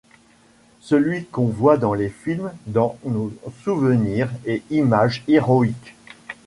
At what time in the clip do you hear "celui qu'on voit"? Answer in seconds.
0.79-1.77